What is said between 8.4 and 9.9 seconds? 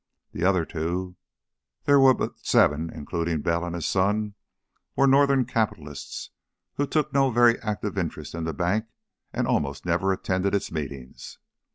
the bank and almost